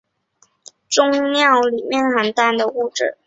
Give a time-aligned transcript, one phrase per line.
[0.89, 3.19] 终尿里面是含氮的物质。